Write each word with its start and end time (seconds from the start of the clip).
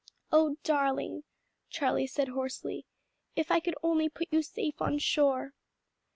"O 0.31 0.55
darling," 0.63 1.25
Charlie 1.69 2.07
said 2.07 2.29
hoarsely, 2.29 2.87
"if 3.35 3.51
I 3.51 3.59
could 3.59 3.75
only 3.83 4.09
put 4.09 4.29
you 4.31 4.41
safe 4.41 4.81
on 4.81 4.97
shore!" 4.97 5.53